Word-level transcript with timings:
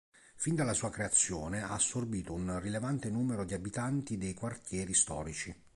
Fin 0.35 0.55
dalla 0.55 0.73
sua 0.73 0.89
creazione 0.89 1.61
ha 1.61 1.73
assorbito 1.73 2.33
un 2.33 2.59
rilevante 2.59 3.11
numero 3.11 3.43
di 3.45 3.53
abitanti 3.53 4.17
dei 4.17 4.33
quartieri 4.33 4.95
storici. 4.95 5.55